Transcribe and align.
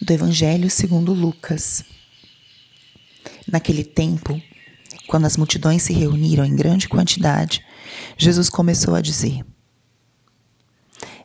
do 0.00 0.12
Evangelho 0.12 0.70
segundo 0.70 1.12
Lucas. 1.12 1.84
Naquele 3.50 3.84
tempo, 3.84 4.40
quando 5.06 5.26
as 5.26 5.36
multidões 5.36 5.82
se 5.82 5.92
reuniram 5.92 6.44
em 6.44 6.54
grande 6.54 6.88
quantidade, 6.88 7.64
Jesus 8.16 8.50
começou 8.50 8.94
a 8.94 9.00
dizer: 9.00 9.44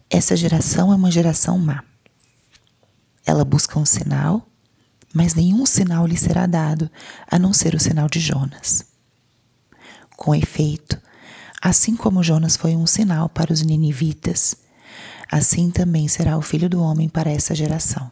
Essa 0.09 0.35
geração 0.35 0.91
é 0.91 0.95
uma 0.95 1.11
geração 1.11 1.57
má. 1.57 1.83
Ela 3.25 3.43
busca 3.43 3.77
um 3.77 3.85
sinal, 3.85 4.47
mas 5.13 5.33
nenhum 5.33 5.65
sinal 5.65 6.07
lhe 6.07 6.17
será 6.17 6.45
dado 6.45 6.89
a 7.29 7.37
não 7.37 7.53
ser 7.53 7.75
o 7.75 7.79
sinal 7.79 8.07
de 8.07 8.19
Jonas. 8.19 8.85
Com 10.15 10.33
efeito, 10.33 10.99
assim 11.61 11.95
como 11.95 12.23
Jonas 12.23 12.55
foi 12.55 12.75
um 12.75 12.87
sinal 12.87 13.27
para 13.27 13.51
os 13.51 13.61
ninivitas, 13.61 14.55
assim 15.29 15.69
também 15.69 16.07
será 16.07 16.37
o 16.37 16.41
filho 16.41 16.69
do 16.69 16.81
homem 16.81 17.09
para 17.09 17.31
essa 17.31 17.53
geração. 17.53 18.11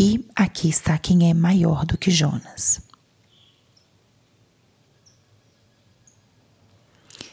E 0.00 0.24
aqui 0.36 0.68
está 0.68 0.96
quem 0.96 1.28
é 1.28 1.34
maior 1.34 1.84
do 1.84 1.98
que 1.98 2.08
Jonas. 2.08 2.80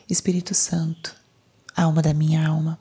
Espírito 0.09 0.55
Santo, 0.55 1.15
alma 1.77 2.01
da 2.01 2.11
minha 2.11 2.47
alma, 2.47 2.79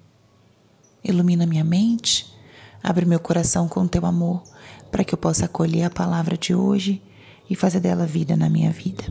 ilumina 1.04 1.44
minha 1.44 1.64
mente, 1.64 2.34
abre 2.82 3.04
meu 3.04 3.20
coração 3.20 3.68
com 3.68 3.86
teu 3.86 4.06
amor, 4.06 4.42
para 4.90 5.04
que 5.04 5.12
eu 5.12 5.18
possa 5.18 5.44
acolher 5.44 5.84
a 5.84 5.90
palavra 5.90 6.38
de 6.38 6.54
hoje 6.54 7.02
e 7.50 7.54
fazer 7.54 7.80
dela 7.80 8.06
vida 8.06 8.38
na 8.38 8.48
minha 8.48 8.70
vida. 8.70 9.04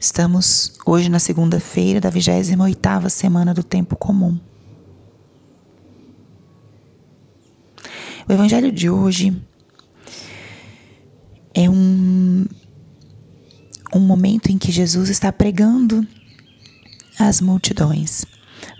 Estamos 0.00 0.72
hoje 0.84 1.08
na 1.08 1.20
segunda-feira 1.20 2.00
da 2.00 2.10
28ª 2.10 3.08
semana 3.10 3.54
do 3.54 3.62
tempo 3.62 3.94
comum. 3.94 4.47
O 8.28 8.32
evangelho 8.32 8.70
de 8.70 8.90
hoje 8.90 9.34
é 11.54 11.70
um, 11.70 12.44
um 13.94 14.00
momento 14.00 14.52
em 14.52 14.58
que 14.58 14.70
Jesus 14.70 15.08
está 15.08 15.32
pregando 15.32 16.06
às 17.18 17.40
multidões. 17.40 18.26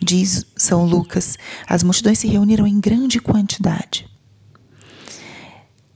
Diz 0.03 0.45
São 0.55 0.85
Lucas: 0.85 1.39
as 1.67 1.83
multidões 1.83 2.19
se 2.19 2.29
reuniram 2.29 2.67
em 2.67 2.79
grande 2.79 3.21
quantidade. 3.21 4.07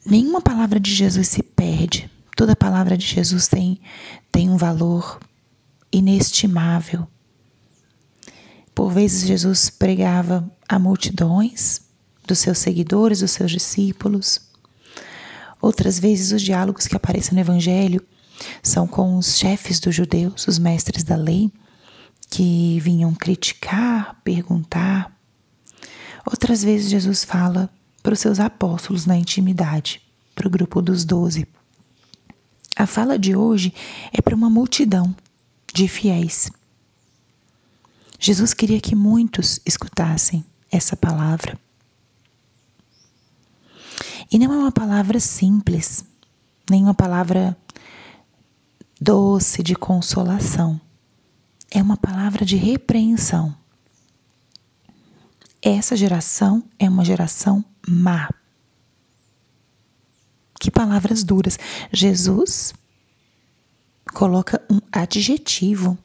Nenhuma 0.07 0.41
palavra 0.41 0.81
de 0.81 0.91
Jesus 0.91 1.29
se 1.29 1.43
perde. 1.43 2.11
Toda 2.35 2.57
palavra 2.57 2.97
de 2.97 3.07
Jesus 3.07 3.49
tem, 3.49 3.83
tem 4.33 4.49
um 4.49 4.57
valor 4.57 5.21
inestimável. 5.93 7.07
Por 8.75 8.91
vezes, 8.91 9.27
Jesus 9.27 9.69
pregava 9.69 10.51
a 10.67 10.79
multidões, 10.79 11.83
dos 12.33 12.39
seus 12.39 12.59
seguidores, 12.59 13.21
dos 13.21 13.31
seus 13.31 13.51
discípulos. 13.51 14.41
Outras 15.61 15.99
vezes, 15.99 16.33
os 16.33 16.41
diálogos 16.41 16.87
que 16.87 16.97
aparecem 16.97 17.35
no 17.35 17.41
Evangelho 17.41 18.03
são 18.63 18.87
com 18.87 19.19
os 19.19 19.37
chefes 19.37 19.79
dos 19.79 19.95
judeus, 19.95 20.49
os 20.49 20.59
mestres 20.59 21.05
da 21.05 21.15
lei, 21.15 21.53
que 22.31 22.81
vinham 22.81 23.15
criticar, 23.15 24.19
perguntar. 24.25 25.15
Outras 26.25 26.65
vezes, 26.65 26.91
Jesus 26.91 27.23
fala 27.23 27.69
para 28.03 28.15
os 28.15 28.21
seus 28.21 28.41
apóstolos 28.41 29.05
na 29.05 29.17
intimidade, 29.17 30.01
para 30.35 30.49
o 30.49 30.51
grupo 30.51 30.81
dos 30.81 31.05
doze. 31.05 31.47
A 32.75 32.87
fala 32.87 33.19
de 33.19 33.37
hoje 33.37 33.75
é 34.11 34.23
para 34.23 34.35
uma 34.35 34.49
multidão 34.49 35.15
de 35.75 35.87
fiéis. 35.87 36.51
Jesus 38.19 38.55
queria 38.55 38.81
que 38.81 38.97
muitos 38.97 39.61
escutassem 39.67 40.43
essa 40.71 40.97
palavra. 40.97 41.59
E 44.33 44.39
não 44.39 44.51
é 44.51 44.57
uma 44.57 44.73
palavra 44.73 45.21
simples, 45.21 46.07
nem 46.71 46.83
uma 46.85 46.95
palavra 46.95 47.55
doce 48.99 49.63
de 49.63 49.75
consolação. 49.75 50.81
É 51.71 51.83
uma 51.83 51.99
palavra 51.99 52.43
de 52.43 52.57
repreensão. 52.57 53.55
Essa 55.61 55.95
geração 55.95 56.65
é 56.79 56.89
uma 56.89 57.05
geração 57.05 57.63
má. 57.87 58.31
Que 60.59 60.71
palavras 60.71 61.23
duras. 61.23 61.59
Jesus 61.93 62.73
coloca 64.15 64.65
um 64.71 64.81
adjetivo 64.91 65.99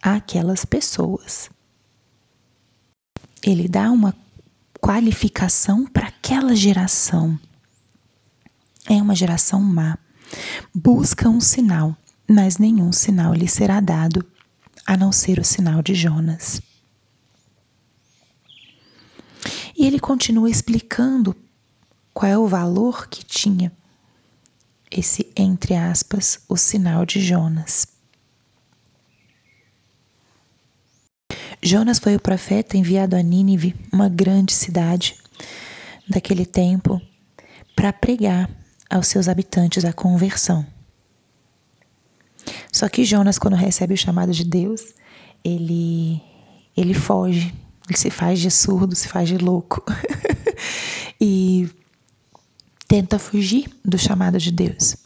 àquelas 0.00 0.64
pessoas. 0.64 1.50
Ele 3.42 3.66
dá 3.66 3.90
uma 3.90 4.14
qualificação 4.80 5.84
para 5.84 6.06
aquela 6.06 6.54
geração 6.54 7.36
é 8.88 8.94
uma 9.02 9.14
geração 9.14 9.60
má. 9.60 9.98
Busca 10.74 11.28
um 11.28 11.40
sinal, 11.40 11.96
mas 12.28 12.58
nenhum 12.58 12.92
sinal 12.92 13.34
lhe 13.34 13.48
será 13.48 13.80
dado, 13.80 14.24
a 14.84 14.96
não 14.96 15.12
ser 15.12 15.38
o 15.38 15.44
sinal 15.44 15.82
de 15.82 15.94
Jonas. 15.94 16.60
E 19.76 19.86
ele 19.86 20.00
continua 20.00 20.50
explicando 20.50 21.36
qual 22.14 22.30
é 22.30 22.38
o 22.38 22.46
valor 22.46 23.08
que 23.08 23.24
tinha 23.24 23.70
esse, 24.90 25.30
entre 25.36 25.74
aspas, 25.74 26.40
o 26.48 26.56
sinal 26.56 27.04
de 27.04 27.20
Jonas. 27.20 27.86
Jonas 31.62 31.98
foi 31.98 32.14
o 32.14 32.20
profeta 32.20 32.76
enviado 32.76 33.16
a 33.16 33.22
Nínive, 33.22 33.74
uma 33.92 34.08
grande 34.08 34.52
cidade 34.52 35.16
daquele 36.08 36.46
tempo, 36.46 37.00
para 37.74 37.92
pregar 37.92 38.48
aos 38.88 39.06
seus 39.06 39.28
habitantes 39.28 39.84
a 39.84 39.92
conversão. 39.92 40.66
Só 42.72 42.88
que 42.88 43.04
Jonas, 43.04 43.38
quando 43.38 43.54
recebe 43.56 43.94
o 43.94 43.96
chamado 43.96 44.32
de 44.32 44.44
Deus, 44.44 44.94
ele, 45.44 46.20
ele 46.76 46.94
foge, 46.94 47.54
ele 47.88 47.98
se 47.98 48.10
faz 48.10 48.38
de 48.38 48.50
surdo, 48.50 48.94
se 48.94 49.08
faz 49.08 49.28
de 49.28 49.38
louco. 49.38 49.82
e 51.20 51.68
tenta 52.86 53.18
fugir 53.18 53.68
do 53.84 53.98
chamado 53.98 54.38
de 54.38 54.50
Deus. 54.50 54.96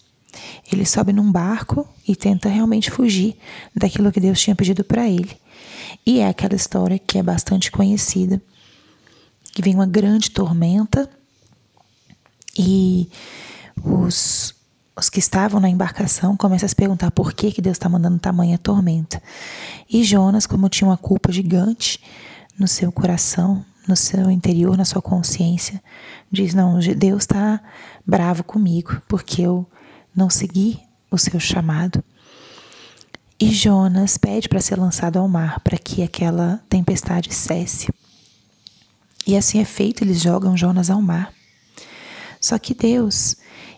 Ele 0.70 0.84
sobe 0.86 1.12
num 1.12 1.30
barco 1.30 1.88
e 2.06 2.14
tenta 2.14 2.48
realmente 2.48 2.90
fugir 2.90 3.36
daquilo 3.74 4.12
que 4.12 4.20
Deus 4.20 4.40
tinha 4.40 4.54
pedido 4.54 4.84
para 4.84 5.08
ele. 5.08 5.36
E 6.06 6.20
é 6.20 6.28
aquela 6.28 6.54
história 6.54 6.98
que 6.98 7.18
é 7.18 7.22
bastante 7.22 7.70
conhecida, 7.70 8.40
que 9.52 9.62
vem 9.62 9.74
uma 9.74 9.86
grande 9.86 10.30
tormenta 10.30 11.10
e 12.56 13.08
os, 13.84 14.54
os 14.96 15.08
que 15.08 15.18
estavam 15.18 15.60
na 15.60 15.68
embarcação 15.68 16.36
começam 16.36 16.66
a 16.66 16.68
se 16.68 16.76
perguntar 16.76 17.10
por 17.10 17.32
que, 17.32 17.52
que 17.52 17.62
Deus 17.62 17.76
está 17.76 17.88
mandando 17.88 18.18
tamanha 18.18 18.58
tormenta. 18.58 19.22
E 19.88 20.04
Jonas, 20.04 20.46
como 20.46 20.68
tinha 20.68 20.88
uma 20.88 20.96
culpa 20.96 21.32
gigante 21.32 22.00
no 22.58 22.68
seu 22.68 22.92
coração, 22.92 23.64
no 23.88 23.96
seu 23.96 24.30
interior, 24.30 24.76
na 24.76 24.84
sua 24.84 25.02
consciência, 25.02 25.82
diz: 26.30 26.54
Não, 26.54 26.78
Deus 26.78 27.22
está 27.22 27.60
bravo 28.06 28.44
comigo 28.44 29.00
porque 29.08 29.42
eu 29.42 29.66
não 30.14 30.28
segui 30.28 30.78
o 31.10 31.18
seu 31.18 31.40
chamado. 31.40 32.02
E 33.38 33.50
Jonas 33.50 34.18
pede 34.18 34.48
para 34.48 34.60
ser 34.60 34.78
lançado 34.78 35.18
ao 35.18 35.26
mar, 35.26 35.60
para 35.60 35.78
que 35.78 36.02
aquela 36.02 36.62
tempestade 36.68 37.32
cesse. 37.32 37.88
E 39.26 39.34
assim 39.34 39.60
é 39.60 39.64
feito, 39.64 40.04
eles 40.04 40.20
jogam 40.20 40.56
Jonas 40.56 40.90
ao 40.90 41.00
mar. 41.00 41.32
Só 42.40 42.58
que 42.58 42.74
Deus, 42.74 43.36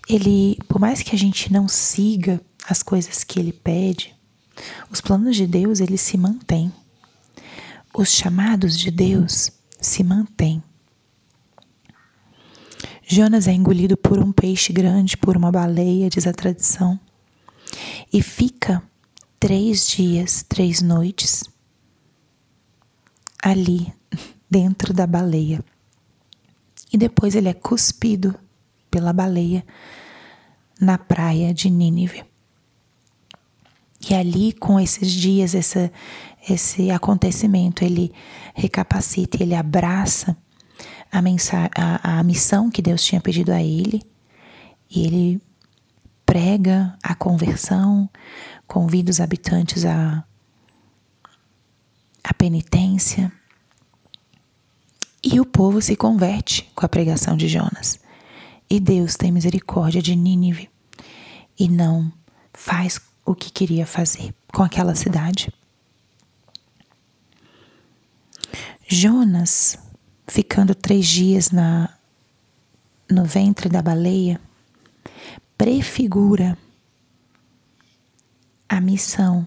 ele, 0.09 0.59
por 0.69 0.81
mais 0.81 1.03
que 1.03 1.15
a 1.15 1.19
gente 1.19 1.53
não 1.53 1.69
siga 1.69 2.41
as 2.69 2.83
coisas 2.83 3.25
que 3.25 3.39
ele 3.39 3.53
pede, 3.53 4.15
os 4.91 5.01
planos 5.01 5.37
de 5.37 5.47
Deus, 5.47 5.81
eles 5.81 6.01
se 6.01 6.17
mantêm. 6.17 6.73
Os 7.95 8.11
chamados 8.11 8.79
de 8.79 8.91
Deus 8.91 9.51
se 9.81 10.03
mantêm. 10.03 10.63
Jonas 13.07 13.47
é 13.47 13.53
engolido 13.53 13.97
por 13.97 14.19
um 14.19 14.33
peixe 14.33 14.73
grande, 14.73 15.17
por 15.17 15.37
uma 15.37 15.53
baleia, 15.53 16.09
diz 16.09 16.27
a 16.27 16.33
tradição, 16.33 16.99
e 18.13 18.23
fica 18.23 18.83
três 19.39 19.87
dias, 19.87 20.45
três 20.49 20.81
noites 20.81 21.45
ali, 23.43 23.93
dentro 24.49 24.95
da 24.95 25.07
baleia, 25.07 25.63
e 26.93 26.97
depois 26.97 27.35
ele 27.35 27.49
é 27.49 27.55
cuspido 27.55 28.35
pela 28.93 29.13
baleia 29.13 29.65
na 30.79 30.99
praia 30.99 31.55
de 31.55 31.71
Nínive. 31.71 32.25
E 34.09 34.15
ali, 34.15 34.53
com 34.53 34.79
esses 34.79 35.11
dias, 35.11 35.55
essa, 35.55 35.91
esse 36.49 36.91
acontecimento, 36.91 37.83
ele 37.83 38.13
recapacita, 38.55 39.43
ele 39.43 39.55
abraça 39.55 40.37
a, 41.11 41.21
a, 41.75 42.19
a 42.19 42.23
missão 42.23 42.71
que 42.71 42.83
Deus 42.83 43.03
tinha 43.03 43.21
pedido 43.21 43.51
a 43.51 43.63
ele 43.63 44.03
e 44.91 45.07
ele 45.07 45.43
prega 46.27 46.97
a 47.03 47.15
conversão, 47.15 48.11
convida 48.67 49.11
os 49.11 49.21
habitantes 49.21 49.87
à, 49.87 50.25
à 52.23 52.35
penitência. 52.35 53.33
E 55.23 55.39
o 55.41 55.47
povo 55.47 55.81
se 55.81 55.95
converte 55.95 56.71
com 56.75 56.85
a 56.85 56.89
pregação 56.89 57.37
de 57.37 57.47
Jonas. 57.47 58.02
E 58.73 58.81
Deus 58.81 59.17
tem 59.17 59.31
misericórdia 59.31 60.01
de 60.01 60.17
Nínive 60.17 60.71
e 61.59 61.69
não 61.69 62.11
faz 62.55 62.99
o 63.23 63.35
que 63.35 63.53
queria 63.53 63.85
fazer 63.85 64.35
com 64.51 64.63
aquela 64.63 64.95
cidade. 64.95 65.53
Jonas, 68.89 69.77
ficando 70.27 70.75
três 70.75 71.07
dias 71.07 71.51
na, 71.51 71.91
no 73.11 73.27
ventre 73.27 73.69
da 73.69 73.83
baleia, 73.83 74.41
prefigura 75.59 76.57
a 78.67 78.81
missão 78.81 79.47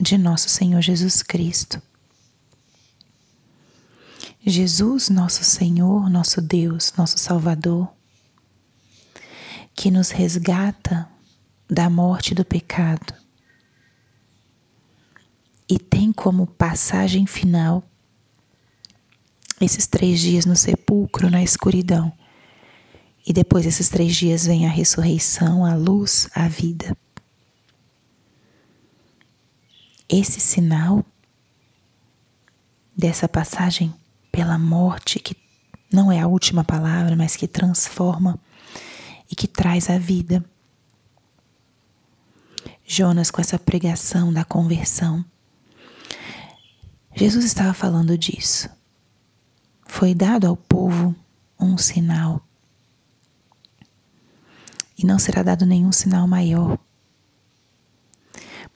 de 0.00 0.16
nosso 0.16 0.48
Senhor 0.48 0.80
Jesus 0.80 1.24
Cristo. 1.24 1.82
Jesus, 4.46 5.08
nosso 5.08 5.42
Senhor, 5.42 6.08
nosso 6.08 6.40
Deus, 6.40 6.92
nosso 6.96 7.18
Salvador, 7.18 7.97
que 9.78 9.92
nos 9.92 10.10
resgata 10.10 11.08
da 11.70 11.88
morte 11.88 12.34
do 12.34 12.44
pecado 12.44 13.14
e 15.68 15.78
tem 15.78 16.12
como 16.12 16.48
passagem 16.48 17.28
final 17.28 17.84
esses 19.60 19.86
três 19.86 20.18
dias 20.18 20.44
no 20.44 20.56
sepulcro, 20.56 21.30
na 21.30 21.44
escuridão. 21.44 22.12
E 23.24 23.32
depois 23.32 23.66
desses 23.66 23.88
três 23.88 24.16
dias 24.16 24.46
vem 24.46 24.66
a 24.66 24.68
ressurreição, 24.68 25.64
a 25.64 25.76
luz, 25.76 26.28
a 26.34 26.48
vida. 26.48 26.96
Esse 30.08 30.40
sinal 30.40 31.06
dessa 32.96 33.28
passagem 33.28 33.94
pela 34.32 34.58
morte, 34.58 35.20
que 35.20 35.36
não 35.92 36.10
é 36.10 36.18
a 36.18 36.26
última 36.26 36.64
palavra, 36.64 37.14
mas 37.14 37.36
que 37.36 37.46
transforma 37.46 38.40
que 39.38 39.46
traz 39.46 39.88
a 39.88 39.96
vida. 39.96 40.44
Jonas, 42.84 43.30
com 43.30 43.40
essa 43.40 43.56
pregação 43.56 44.32
da 44.32 44.44
conversão, 44.44 45.24
Jesus 47.14 47.44
estava 47.44 47.72
falando 47.72 48.18
disso. 48.18 48.68
Foi 49.86 50.12
dado 50.12 50.44
ao 50.48 50.56
povo 50.56 51.14
um 51.58 51.78
sinal. 51.78 52.44
E 54.98 55.06
não 55.06 55.20
será 55.20 55.44
dado 55.44 55.64
nenhum 55.64 55.92
sinal 55.92 56.26
maior. 56.26 56.76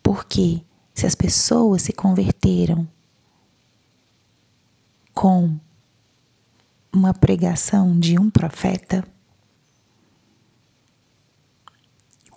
Porque 0.00 0.62
se 0.94 1.06
as 1.06 1.16
pessoas 1.16 1.82
se 1.82 1.92
converteram 1.92 2.86
com 5.12 5.58
uma 6.92 7.12
pregação 7.12 7.98
de 7.98 8.16
um 8.16 8.30
profeta, 8.30 9.04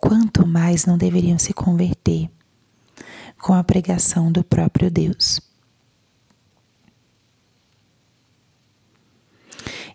quanto 0.06 0.46
mais 0.46 0.86
não 0.86 1.00
deveriam 1.00 1.40
se 1.40 1.52
converter 1.52 2.30
com 3.42 3.54
a 3.54 3.64
pregação 3.64 4.32
do 4.32 4.44
próprio 4.44 4.92
Deus. 4.92 5.42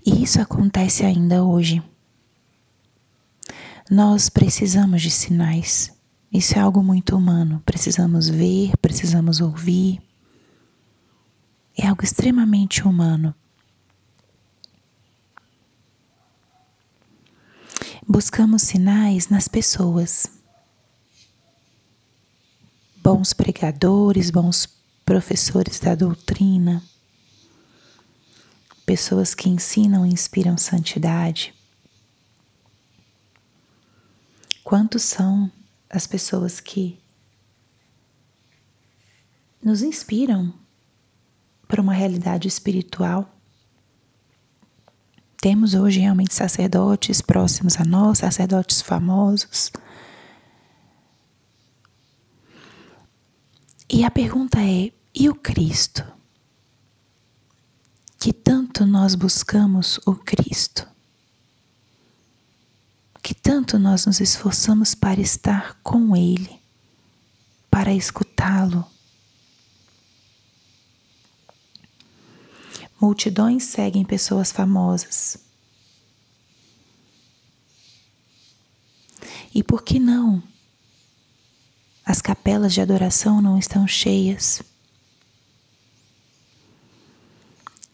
E 0.05 0.23
isso 0.23 0.41
acontece 0.41 1.05
ainda 1.05 1.45
hoje. 1.45 1.81
Nós 3.89 4.29
precisamos 4.29 5.01
de 5.01 5.11
sinais. 5.13 5.93
Isso 6.33 6.57
é 6.57 6.61
algo 6.61 6.83
muito 6.83 7.17
humano. 7.17 7.63
Precisamos 7.65 8.29
ver, 8.29 8.73
precisamos 8.83 9.41
ouvir. 9.41 10.01
É 11.77 11.87
algo 11.87 12.03
extremamente 12.03 12.83
humano. 12.83 13.33
Buscamos 18.13 18.63
sinais 18.63 19.29
nas 19.29 19.47
pessoas. 19.47 20.27
Bons 22.97 23.33
pregadores, 23.33 24.31
bons 24.31 24.67
professores 25.05 25.79
da 25.79 25.95
doutrina, 25.95 26.83
pessoas 28.85 29.33
que 29.33 29.49
ensinam 29.49 30.05
e 30.05 30.11
inspiram 30.11 30.59
santidade. 30.59 31.55
Quantos 34.65 35.05
são 35.05 35.49
as 35.89 36.05
pessoas 36.05 36.59
que 36.59 36.99
nos 39.63 39.83
inspiram 39.83 40.53
para 41.69 41.81
uma 41.81 41.93
realidade 41.93 42.49
espiritual? 42.49 43.40
Temos 45.41 45.75
hoje 45.75 46.01
realmente 46.01 46.35
sacerdotes 46.35 47.21
próximos 47.21 47.81
a 47.81 47.85
nós, 47.85 48.19
sacerdotes 48.19 48.83
famosos. 48.83 49.73
E 53.89 54.05
a 54.05 54.11
pergunta 54.11 54.59
é: 54.61 54.93
e 55.15 55.29
o 55.29 55.35
Cristo? 55.35 56.05
que 58.21 58.35
tanto 58.35 58.85
nós 58.85 59.15
buscamos 59.15 59.99
o 60.05 60.15
Cristo, 60.15 60.87
que 63.23 63.35
tanto 63.35 63.79
nós 63.79 64.05
nos 64.05 64.21
esforçamos 64.21 64.95
para 64.95 65.19
estar 65.19 65.81
com 65.83 66.15
Ele, 66.15 66.61
para 67.71 67.95
escutá-lo. 67.95 68.85
Multidões 73.01 73.65
seguem 73.65 74.05
pessoas 74.05 74.53
famosas. 74.53 75.39
E 79.55 79.63
por 79.63 79.83
que 79.83 79.99
não? 79.99 80.43
As 82.05 82.21
capelas 82.21 82.75
de 82.75 82.81
adoração 82.81 83.41
não 83.41 83.59
estão 83.59 83.87
cheias. 83.87 84.63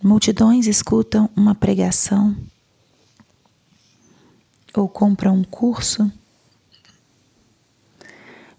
Multidões 0.03 0.67
escutam 0.67 1.31
uma 1.37 1.55
pregação 1.55 2.37
ou 4.75 4.89
compram 4.89 5.37
um 5.37 5.45
curso 5.45 6.11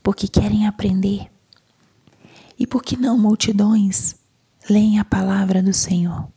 porque 0.02 0.28
querem 0.28 0.66
aprender. 0.66 1.30
E 2.58 2.66
por 2.66 2.82
que 2.82 2.96
não 2.96 3.18
multidões 3.18 4.16
leem 4.70 4.98
a 5.00 5.06
palavra 5.06 5.62
do 5.62 5.74
Senhor? 5.74 6.37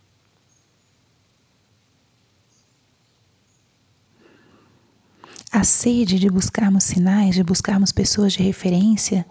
A 5.53 5.65
sede 5.65 6.19
de 6.19 6.31
buscarmos 6.31 6.85
sinais, 6.85 7.35
de 7.35 7.43
buscarmos 7.43 7.91
pessoas 7.91 8.33
de 8.33 8.43
referência, 8.43 9.27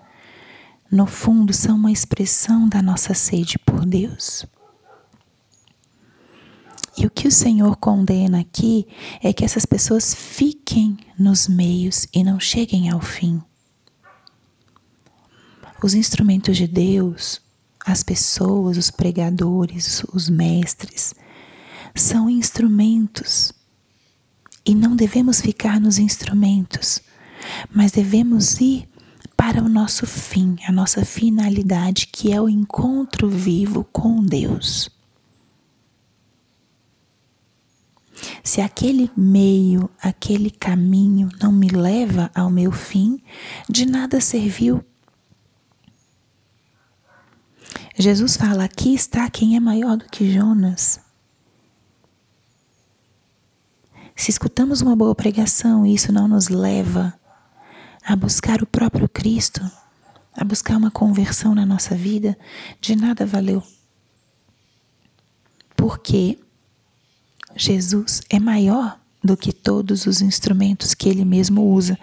no 0.91 1.05
fundo 1.05 1.53
são 1.53 1.77
uma 1.77 1.91
expressão 1.91 2.67
da 2.67 2.81
nossa 2.81 3.13
sede 3.13 3.57
por 3.59 3.85
Deus. 3.85 4.45
E 6.97 7.05
o 7.05 7.09
que 7.09 7.27
o 7.27 7.31
Senhor 7.31 7.77
condena 7.77 8.41
aqui 8.41 8.85
é 9.23 9.31
que 9.31 9.45
essas 9.45 9.65
pessoas 9.65 10.13
fiquem 10.13 10.97
nos 11.17 11.47
meios 11.47 12.05
e 12.13 12.21
não 12.21 12.37
cheguem 12.37 12.89
ao 12.89 12.99
fim. 12.99 13.41
Os 15.81 15.93
instrumentos 15.93 16.57
de 16.57 16.67
Deus, 16.67 17.41
as 17.85 18.03
pessoas, 18.03 18.77
os 18.77 18.91
pregadores, 18.91 20.03
os 20.11 20.27
mestres, 20.27 21.13
são 21.95 22.29
instrumentos. 22.29 23.53
E 24.69 24.75
não 24.75 24.95
devemos 24.95 25.41
ficar 25.41 25.81
nos 25.81 25.97
instrumentos, 25.97 27.01
mas 27.73 27.91
devemos 27.91 28.61
ir 28.61 28.87
para 29.35 29.63
o 29.63 29.67
nosso 29.67 30.05
fim, 30.05 30.57
a 30.67 30.71
nossa 30.71 31.03
finalidade, 31.03 32.05
que 32.05 32.31
é 32.31 32.39
o 32.39 32.47
encontro 32.47 33.27
vivo 33.27 33.83
com 33.85 34.23
Deus. 34.23 34.87
Se 38.43 38.61
aquele 38.61 39.09
meio, 39.17 39.89
aquele 39.99 40.51
caminho 40.51 41.29
não 41.41 41.51
me 41.51 41.69
leva 41.69 42.29
ao 42.35 42.51
meu 42.51 42.71
fim, 42.71 43.23
de 43.67 43.87
nada 43.87 44.21
serviu. 44.21 44.85
Jesus 47.97 48.37
fala: 48.37 48.65
aqui 48.65 48.93
está 48.93 49.31
quem 49.31 49.55
é 49.55 49.59
maior 49.59 49.97
do 49.97 50.05
que 50.05 50.31
Jonas. 50.31 51.08
Se 54.19 54.31
escutamos 54.31 54.81
uma 54.81 54.97
boa 54.97 55.15
pregação 55.15 55.85
e 55.85 55.93
isso 55.93 56.11
não 56.11 56.27
nos 56.27 56.49
leva 56.49 57.17
a 58.05 58.17
buscar 58.17 58.61
o 58.61 58.65
próprio 58.65 59.07
Cristo, 59.07 59.61
a 60.35 60.43
buscar 60.43 60.75
uma 60.75 60.91
conversão 60.91 61.55
na 61.55 61.65
nossa 61.65 61.95
vida, 61.95 62.37
de 62.81 62.97
nada 62.97 63.25
valeu. 63.25 63.63
Porque 65.73 66.37
Jesus 67.55 68.21
é 68.29 68.41
maior 68.41 68.99
do 69.23 69.37
que 69.37 69.53
todos 69.53 70.05
os 70.05 70.21
instrumentos 70.21 70.93
que 70.93 71.07
ele 71.07 71.23
mesmo 71.23 71.73
usa 71.73 71.97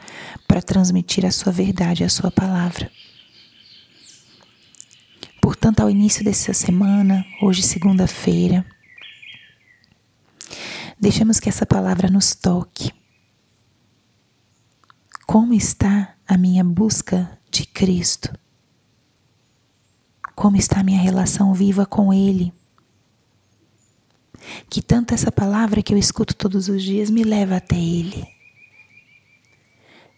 para 0.48 0.62
transmitir 0.62 1.26
a 1.26 1.30
sua 1.30 1.52
verdade, 1.52 2.02
a 2.02 2.08
sua 2.08 2.30
palavra. 2.30 2.90
Portanto, 5.38 5.80
ao 5.80 5.90
início 5.90 6.24
dessa 6.24 6.54
semana, 6.54 7.26
hoje 7.42 7.60
segunda-feira, 7.60 8.64
deixamos 10.98 11.40
que 11.40 11.48
essa 11.48 11.66
palavra 11.66 12.08
nos 12.08 12.34
toque. 12.34 12.92
Como 15.26 15.54
está 15.54 16.14
a 16.26 16.36
minha 16.36 16.62
busca 16.62 17.38
de 17.50 17.66
Cristo? 17.66 18.36
Como 20.34 20.56
está 20.56 20.80
a 20.80 20.84
minha 20.84 21.00
relação 21.00 21.52
viva 21.54 21.86
com 21.86 22.12
Ele? 22.12 22.52
que 24.68 24.82
tanto 24.82 25.14
essa 25.14 25.32
palavra 25.32 25.82
que 25.82 25.92
eu 25.92 25.98
escuto 25.98 26.34
todos 26.34 26.68
os 26.68 26.82
dias 26.82 27.10
me 27.10 27.24
leva 27.24 27.56
até 27.56 27.76
Ele. 27.76 28.26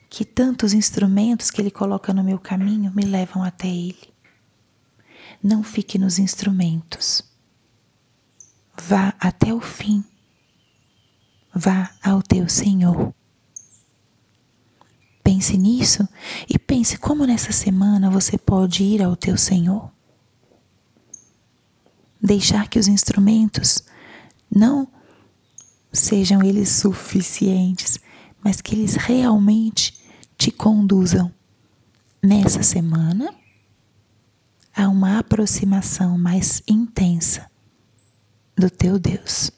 Que 0.09 0.25
tantos 0.25 0.73
instrumentos 0.73 1.51
que 1.51 1.61
Ele 1.61 1.71
coloca 1.71 2.13
no 2.13 2.25
meu 2.25 2.39
caminho 2.39 2.93
me 2.95 3.05
levam 3.05 3.43
até 3.43 3.69
Ele. 3.69 4.13
Não 5.43 5.63
fique 5.63 5.99
nos 5.99 6.19
instrumentos. 6.19 7.23
Vá 8.77 9.15
até 9.21 9.53
o 9.53 9.61
fim. 9.61 10.05
Vá 11.61 11.91
ao 12.01 12.23
teu 12.23 12.49
Senhor. 12.49 13.13
Pense 15.25 15.57
nisso 15.59 16.09
e 16.49 16.57
pense 16.57 16.97
como 16.97 17.27
nessa 17.27 17.51
semana 17.51 18.09
você 18.09 18.39
pode 18.39 18.85
ir 18.85 19.03
ao 19.03 19.17
teu 19.17 19.37
Senhor. 19.37 19.91
Deixar 22.23 22.69
que 22.69 22.79
os 22.79 22.87
instrumentos 22.87 23.83
não 24.49 24.87
sejam 25.93 26.45
eles 26.45 26.69
suficientes, 26.69 27.99
mas 28.41 28.61
que 28.61 28.77
eles 28.77 28.95
realmente 28.95 29.99
te 30.37 30.53
conduzam 30.53 31.35
nessa 32.23 32.63
semana 32.63 33.35
a 34.73 34.89
uma 34.89 35.19
aproximação 35.19 36.17
mais 36.17 36.63
intensa 36.69 37.51
do 38.57 38.71
teu 38.71 38.97
Deus. 38.97 39.58